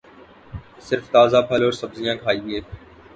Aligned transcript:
صرف 0.87 1.05
تازہ 1.11 1.41
پھل 1.49 1.61
اور 1.63 1.71
سبزیاں 1.81 2.15
کھائیے 2.23 2.59